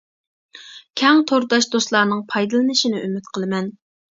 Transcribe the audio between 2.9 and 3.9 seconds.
ئۈمىد قىلىمەن.